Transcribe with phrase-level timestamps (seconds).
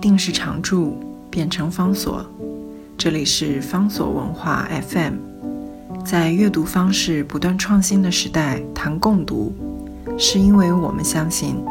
[0.00, 0.98] 定时常驻
[1.30, 2.24] 变成方所。
[2.96, 5.14] 这里是方所文化 FM。
[6.04, 9.52] 在阅读方式不断创新的时代，谈共读，
[10.16, 11.62] 是因为我们相信，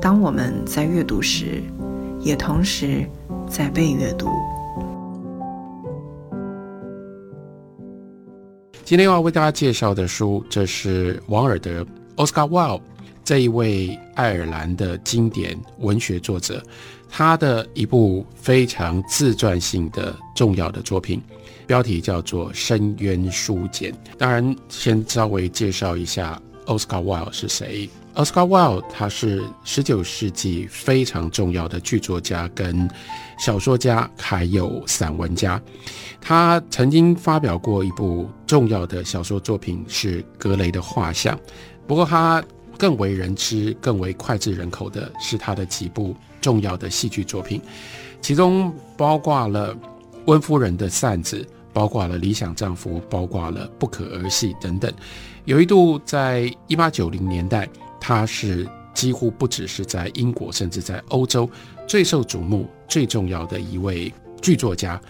[0.00, 1.60] 当我们在阅读时，
[2.20, 3.04] 也同时
[3.48, 4.28] 在被阅读。
[8.84, 11.84] 今天要为大家介绍的书，这是王尔德
[12.16, 12.80] （Oscar Wilde）
[13.24, 16.62] 这一位爱尔兰的经典文学作者，
[17.08, 21.22] 他的一部非常自传性的重要的作品，
[21.66, 23.90] 标题叫做《深渊书简》。
[24.18, 27.88] 当然，先稍微介绍一下 Oscar Wilde 是谁。
[28.14, 32.88] Oscar Wilde 他是十九世纪非常重要的剧作家、跟
[33.38, 35.60] 小说家，还有散文家。
[36.20, 41.34] 他曾经发表过一部重要的小说作品，是《格雷的画像》。
[41.86, 42.42] 不过，他
[42.78, 47.60] 更为人知、更为脍炙人口的是他的几部重要的戏剧作品，
[48.20, 49.74] 其中包括了
[50.26, 51.38] 《温夫人的扇子》，
[51.72, 54.92] 包括了《理想丈夫》，包括了《不可儿戏》等等。
[55.44, 57.68] 有一度在一八九零年代，
[58.00, 61.48] 他是几乎不只是在英国，甚至在欧洲
[61.86, 65.00] 最受瞩目、最重要的一位剧作家。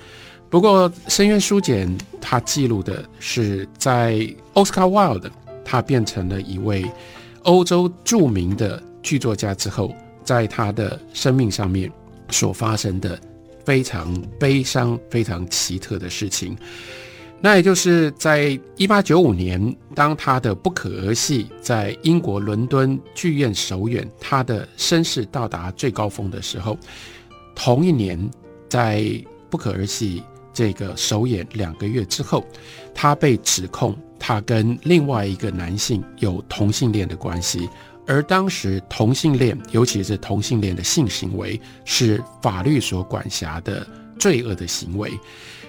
[0.51, 1.89] 不过，《深渊书简》
[2.21, 4.19] 它记录的是在
[4.55, 5.31] Oscar Wilde
[5.65, 6.85] 他变成了一位
[7.45, 11.91] 欧洲著名的剧作家之后，在他的生命上面
[12.31, 13.19] 所发生的
[13.65, 16.57] 非常悲伤、非常奇特的事情。
[17.41, 26.79] 那也就是在一八九五年，当他的《不可儿戏》在英国伦敦剧院首演，他的声势到达最高峰的时候，
[27.55, 28.19] 同一年
[28.69, 29.01] 在
[29.51, 30.21] 《不可儿戏》。
[30.57, 32.47] 这个首演两个月之后，
[32.95, 37.69] 他被指控他跟另外一个男性有同性恋的关系，
[38.07, 43.87] 而当时同性恋，尤其是同性恋的性行为，是法律所管辖的
[44.19, 45.13] 罪恶的行为。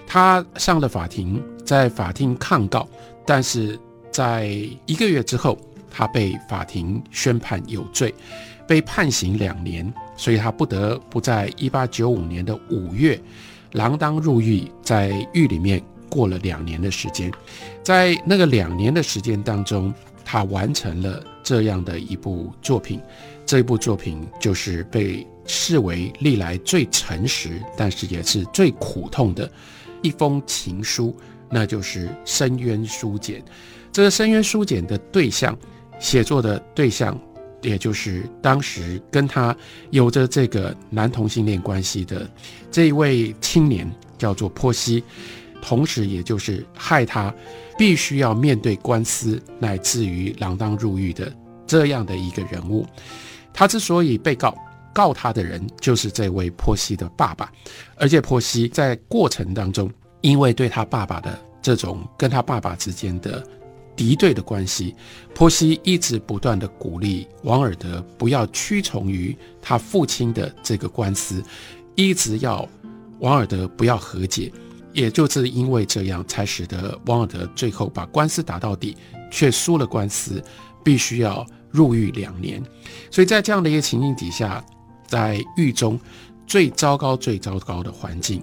[0.07, 2.87] 他上了法庭，在法庭抗告，
[3.25, 3.79] 但是
[4.11, 4.45] 在
[4.85, 5.57] 一个月之后，
[5.89, 8.13] 他被法庭宣判有罪，
[8.67, 13.19] 被判刑两年，所以他不得不在一八九五年的五月。
[13.73, 17.31] 锒铛入狱，在狱里面过了两年的时间，
[17.83, 19.93] 在那个两年的时间当中，
[20.23, 22.99] 他完成了这样的一部作品。
[23.45, 29.49] 这部作品就是被视为历来最诚实，但是也是最苦痛的
[30.01, 31.15] 一封情书，
[31.49, 33.39] 那就是《深渊书简》。
[33.91, 35.57] 这个《深渊书简》的对象，
[35.99, 37.19] 写作的对象。
[37.61, 39.55] 也就是当时跟他
[39.89, 42.29] 有着这个男同性恋关系的
[42.69, 45.03] 这一位青年，叫做波西，
[45.67, 47.33] 同时也就是害他
[47.75, 52.85] 必须要面对官司，乃至于锒铛入狱的这样的一个人物。
[53.51, 54.55] 他之所以被告，
[54.93, 57.51] 告他的人就是这位波西的爸爸，
[57.95, 63.43] 而且波西在过程当中，因为对他爸爸的这种跟他爸爸之间的。
[63.97, 64.93] 敌对的关系，
[65.33, 71.41] 波西一直不断的鼓励王尔德不要屈从于他父亲的这个官司，
[71.95, 72.67] 一直要
[73.19, 74.51] 王尔德不要和解，
[74.95, 78.97] 也就是因为这样，才使得王尔德最后把官司打到底，
[79.29, 80.43] 却输了官司，
[80.83, 82.63] 必须要入狱两年。
[83.11, 84.65] 所以在这样的一个情境底下，
[85.05, 85.99] 在狱中
[86.47, 88.41] 最糟糕、最糟糕的环境，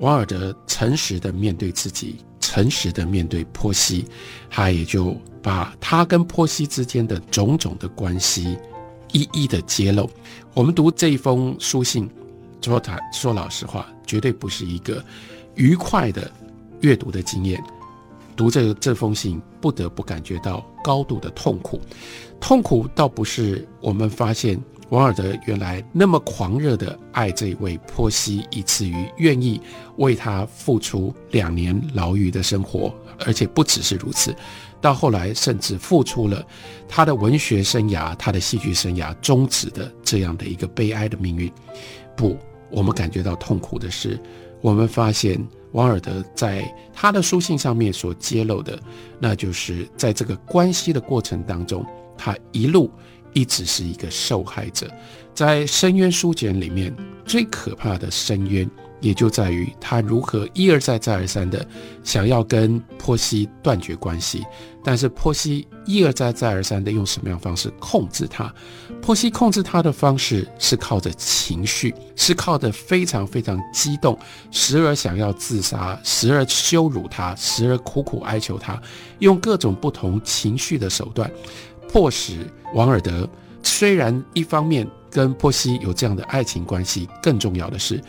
[0.00, 2.16] 王尔德诚实的面对自己。
[2.38, 4.06] 诚实的面对波西，
[4.48, 8.56] 他也就把他跟波西之间的种种的关系
[9.12, 10.08] 一一的揭露。
[10.54, 12.08] 我们读这一封书信，
[12.62, 15.04] 说他说老实话，绝对不是一个
[15.56, 16.30] 愉快的
[16.80, 17.62] 阅读的经验。
[18.36, 21.80] 读这这封信，不得不感觉到高度的痛苦。
[22.38, 24.58] 痛苦倒不是我们发现。
[24.90, 29.60] 王尔德原来那么狂热的爱这位波西，以至于愿意
[29.96, 32.94] 为他付出两年牢狱的生活，
[33.26, 34.32] 而且不只是如此，
[34.80, 36.46] 到后来甚至付出了
[36.86, 41.50] 他的文学生涯、他的戏剧生涯终止的这样的一个悲哀的命运。
[42.16, 42.38] 不，
[42.70, 44.16] 我们感觉到痛苦的是，
[44.66, 45.40] 我们发现
[45.74, 48.76] 王尔德在他的书信上面所揭露的，
[49.20, 51.86] 那就是在这个关系的过程当中，
[52.18, 52.90] 他一路。
[53.36, 54.90] 一直是一个受害者，
[55.34, 56.90] 在深渊书简里面
[57.26, 58.68] 最可怕的深渊，
[58.98, 61.64] 也就在于他如何一而再、再而三的
[62.02, 64.42] 想要跟波西断绝关系，
[64.82, 68.50] 但是波西一而再、再而三的用什么样方式控制他？
[69.02, 74.18] 波西控制他的方式是靠着情绪，是靠着非常非常激动，
[74.50, 78.80] 时而想要自杀，时而羞辱他，时而苦苦哀求他，
[79.18, 81.30] 用各种不同情绪的手段。
[81.88, 83.28] 迫使王尔德
[83.62, 88.00] 虽然一方面跟波西有这样的爱情关系，更重要的是，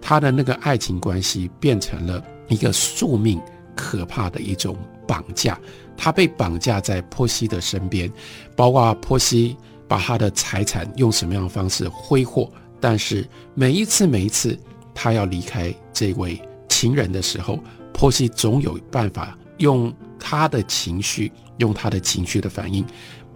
[0.00, 3.40] 他的那个爱情关系变成了一个宿命
[3.74, 5.58] 可怕的一种绑架。
[5.96, 8.10] 他被绑架在波西的身边，
[8.54, 9.56] 包括波西
[9.88, 12.50] 把他的财产用什么样的方式挥霍，
[12.80, 14.58] 但是每一次每一次
[14.94, 17.58] 他要离开这位情人的时候，
[17.94, 22.84] 波西总有办法用他的情绪，用他的情绪的反应，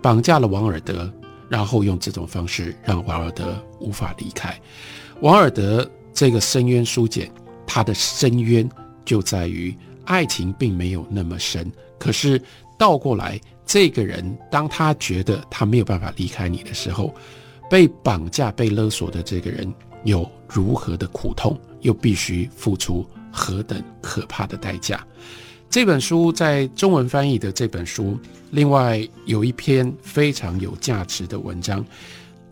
[0.03, 1.13] 绑架了王尔德。
[1.49, 4.57] 然后用这种方式让王尔德无法离开。
[5.21, 7.29] 王尔德这个深渊书简，
[7.67, 8.71] 他的深渊
[9.05, 11.69] 就在于爱情并没有那么深。
[11.99, 12.41] 可是
[12.79, 17.13] 倒过来，这个人当他觉得他没有办法离开你的时候，
[17.69, 19.75] 被绑架、被勒索的这个人
[20.05, 25.05] 有如何的苦痛，又必须付出何等可怕的代价？
[25.71, 28.19] 这本书在中文翻译的这本书，
[28.51, 31.87] 另外有一篇非常有价值的文章，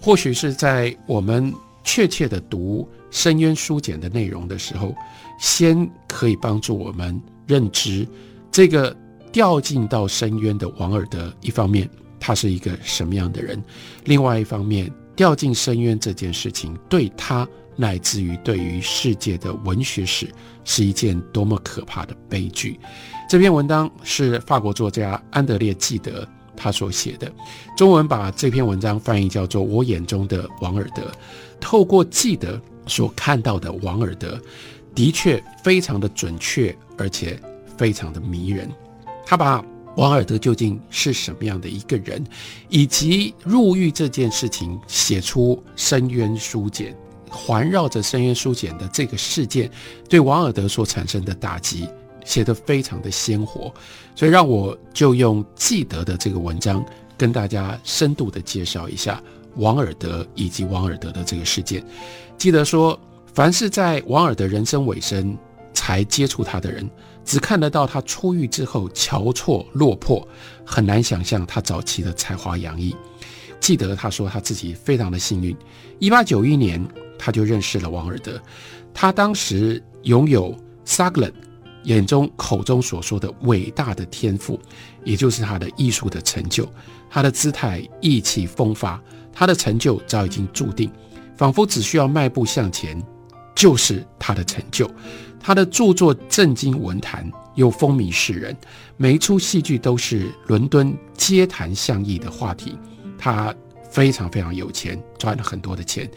[0.00, 4.94] 或许是在我们确切的读深渊书简的内容的时候，
[5.40, 8.06] 先可以帮助我们认知
[8.52, 8.96] 这个
[9.32, 11.34] 掉进到深渊的王尔德。
[11.40, 13.58] 一方面，他是一个什么样的人；
[14.04, 17.46] 另外一方面，掉进深渊这件事情对他。
[17.80, 20.28] 乃至于对于世界的文学史
[20.64, 22.78] 是一件多么可怕的悲剧。
[23.30, 26.26] 这篇文章是法国作家安德烈·纪德
[26.56, 27.32] 他所写的，
[27.76, 31.02] 中文把这篇文章翻译叫做《我眼中的王尔德》。
[31.60, 34.40] 透过纪德所看到的王尔德，
[34.92, 37.40] 的确非常的准确，而且
[37.76, 38.68] 非常的迷人。
[39.24, 39.64] 他把
[39.94, 42.24] 王尔德究竟是什么样的一个人，
[42.68, 46.96] 以及入狱这件事情写出深渊书简。
[47.30, 49.70] 环绕着深渊书简的这个事件，
[50.08, 51.88] 对王尔德所产生的打击，
[52.24, 53.72] 写得非常的鲜活，
[54.14, 56.84] 所以让我就用记得的这个文章，
[57.16, 59.22] 跟大家深度的介绍一下
[59.56, 61.84] 王尔德以及王尔德的这个事件。
[62.36, 62.98] 记得说，
[63.34, 65.36] 凡是在王尔德人生尾声
[65.72, 66.88] 才接触他的人，
[67.24, 70.26] 只看得到他出狱之后憔悴落魄，
[70.64, 72.94] 很难想象他早期的才华洋溢。
[73.58, 75.56] 记得他说他自己非常的幸运，
[75.98, 76.80] 一八九一年。
[77.18, 78.40] 他就认识了王尔德，
[78.94, 81.34] 他当时拥有萨格伦
[81.84, 84.58] 眼中口中所说的伟大的天赋，
[85.04, 86.68] 也就是他的艺术的成就。
[87.10, 89.00] 他的姿态意气风发，
[89.32, 90.90] 他的成就早已经注定，
[91.36, 93.02] 仿佛只需要迈步向前，
[93.54, 94.90] 就是他的成就。
[95.40, 98.54] 他的著作震惊文坛，又风靡世人，
[98.96, 102.76] 每一出戏剧都是伦敦街谈巷议的话题。
[103.16, 103.54] 他
[103.90, 106.10] 非常非常有钱，赚了很多的钱。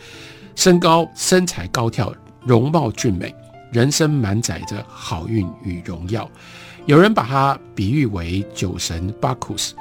[0.55, 2.13] 身高、身材高挑，
[2.45, 3.33] 容貌俊美，
[3.71, 6.29] 人生满载着好运与荣耀。
[6.85, 9.75] 有人把他比喻为酒神巴库斯，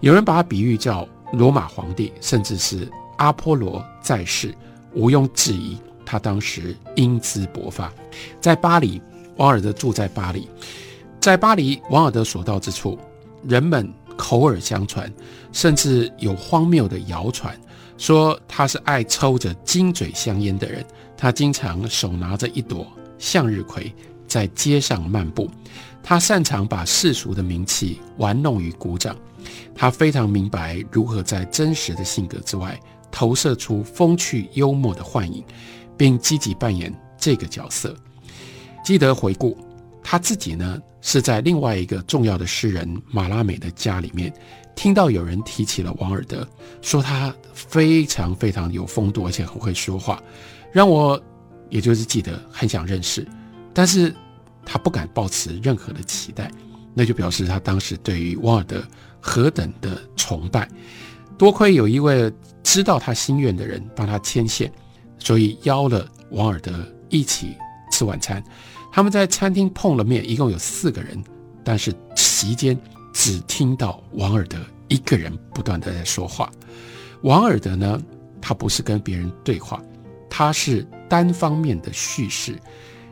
[0.00, 4.54] 有人把他比喻叫罗马皇帝，甚至是阿波罗在世。
[4.94, 5.76] 毋庸置疑，
[6.06, 7.92] 他当时英姿勃发。
[8.40, 9.00] 在巴黎，
[9.36, 10.48] 王尔德住在巴黎，
[11.20, 12.98] 在巴黎，王尔德所到之处，
[13.42, 15.12] 人们口耳相传，
[15.52, 17.54] 甚至有荒谬的谣传。
[17.98, 20.84] 说他是爱抽着金嘴香烟的人，
[21.16, 22.86] 他经常手拿着一朵
[23.18, 23.92] 向日葵
[24.26, 25.50] 在街上漫步。
[26.02, 29.16] 他擅长把世俗的名气玩弄于鼓掌。
[29.74, 32.78] 他非常明白如何在真实的性格之外
[33.10, 35.42] 投射出风趣幽默的幻影，
[35.96, 37.96] 并积极扮演这个角色。
[38.84, 39.56] 记得回顾
[40.02, 44.32] 他自己呢，是在另外一个重要的诗人马拉美的家里面。
[44.76, 46.46] 听到有人提起了王尔德，
[46.82, 50.22] 说他非常非常有风度，而且很会说话，
[50.70, 51.20] 让我
[51.70, 53.26] 也就是记得很想认识，
[53.72, 54.14] 但是
[54.64, 56.50] 他不敢抱持任何的期待，
[56.94, 58.84] 那就表示他当时对于王尔德
[59.18, 60.68] 何等的崇拜。
[61.38, 64.70] 多亏有一位知道他心愿的人帮他牵线，
[65.18, 66.72] 所以邀了王尔德
[67.08, 67.56] 一起
[67.90, 68.44] 吃晚餐。
[68.92, 71.22] 他们在餐厅碰了面，一共有四个人，
[71.64, 72.78] 但是席间。
[73.16, 74.58] 只听到王尔德
[74.88, 76.52] 一个人不断的在说话。
[77.22, 77.98] 王尔德呢，
[78.42, 79.80] 他不是跟别人对话，
[80.28, 82.60] 他是单方面的叙事，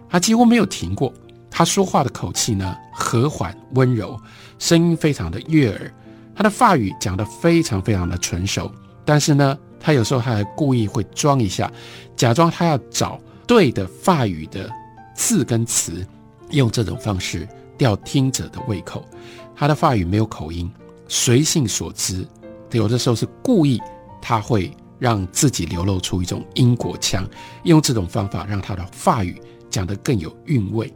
[0.07, 1.11] 他几乎没有停过。
[1.51, 4.21] 他说话的口气呢，和缓温柔，
[4.59, 5.91] 声音非常的悦耳。
[6.35, 8.71] 他的法语讲得非常非常的纯熟，
[9.07, 11.73] 但是呢，他有时候他还故意会装一下，
[12.15, 14.71] 假装他要找对的法语的
[15.15, 16.07] 字跟词，
[16.51, 19.03] 用这种方式吊听者的胃口。
[19.57, 20.71] 他的话语没有口音，
[21.09, 22.27] 随性所知，
[22.73, 23.81] 有的时候是故意，
[24.21, 27.29] 他会让自己流露出一种英国腔，
[27.63, 30.93] 用这种方法让他的话语讲得更有韵味，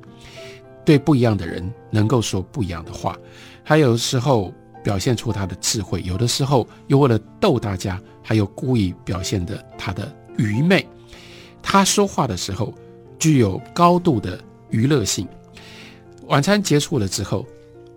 [0.85, 3.17] 对不一样的人能够说不一样的话。
[3.65, 10.87] 他有时候表现出他的智慧，有的时候又为了逗大家，还有故意表现的他的愚昧。
[11.63, 12.73] 他说话的时候
[13.19, 15.29] 具有高度的娱乐性。
[16.29, 17.45] 晚餐结束了之后，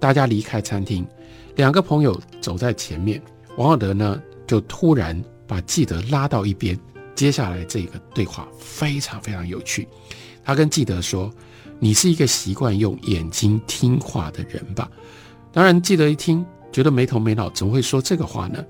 [0.01, 1.07] 大家离开餐厅，
[1.55, 3.21] 两个朋友走在前面，
[3.55, 6.77] 王尔德呢就突然把记德拉到一边。
[7.13, 9.87] 接下来这个对话非常非常有趣，
[10.43, 11.31] 他跟记德说
[11.77, 14.89] ：“你是一个习惯用眼睛听话的人吧？”
[15.53, 18.65] 当然，记德一听觉得没头没脑，怎么会说这个话呢？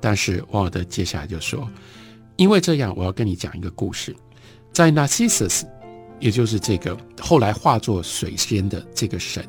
[0.00, 1.70] 但是王尔德接下来就说
[2.34, 4.16] ：“因为这样，我要跟你讲一个故事。”
[4.72, 5.62] 在 Narcissus，
[6.18, 9.46] 也就是这个后来化作水仙的这个神，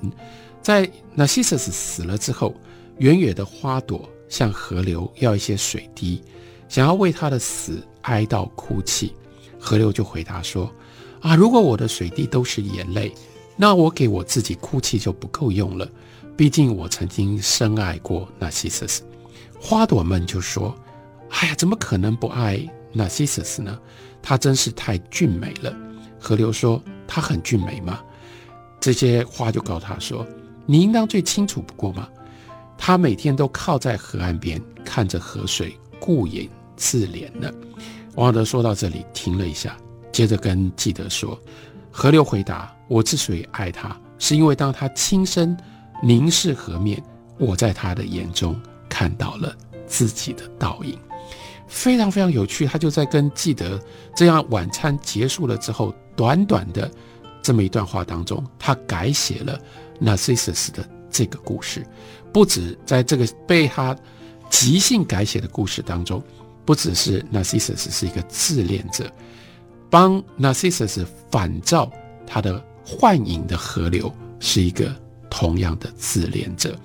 [0.64, 2.56] 在 Narcissus 死了之后，
[3.00, 6.24] 远远的花朵向河流要一些水滴，
[6.70, 9.14] 想要为他的死哀悼哭泣。
[9.60, 10.74] 河流就回答说
[11.22, 13.14] ：“啊，如果我的水滴都是眼泪，
[13.58, 15.88] 那我给我自己哭泣就不够用了。
[16.36, 19.02] 毕竟我曾经深爱过 Narcissus。”
[19.60, 20.76] 花朵们就说
[21.30, 22.58] ：“哎呀，怎么可能不爱
[22.96, 23.78] Narcissus 呢？”
[24.22, 25.76] 他真是太俊美了。
[26.20, 28.02] 河流说：“他很俊美吗？”
[28.80, 30.26] 这些花就告诉他说
[30.66, 32.08] ：“你应当最清楚不过嘛。
[32.78, 37.50] 他每天都靠在河岸边，看着河水，顾影自怜呢。”
[38.16, 39.78] 王尔德说到这里停了一下，
[40.12, 41.40] 接着跟记得说
[41.92, 45.56] ：“河流回答，我之所以爱他，是因为当他亲身
[46.02, 47.02] 凝视河面，
[47.38, 49.56] 我在他的眼中看到了
[49.88, 50.98] 自己的倒影。”
[51.66, 53.82] 非常非常有趣，他就在跟记得
[54.16, 56.92] 这样晚餐结束了之后，短短的
[57.42, 59.60] 这么一段话当中，他改写了
[60.02, 61.86] Narcissus 的这个故事。
[62.32, 63.96] 不止在这个被他
[64.50, 66.24] 即兴改写的故事当中，
[66.66, 69.12] 不只是 Narcissus 是一个自恋者，
[69.90, 71.92] 帮 Narcissus 反照
[72.26, 74.94] 他的幻影的河流是一个
[75.30, 76.78] 同样的自恋者。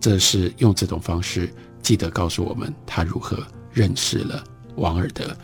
[0.00, 3.46] 这是用这种方式，记得告诉我们他如何。
[3.70, 4.42] 认识了
[4.74, 5.36] 王尔德。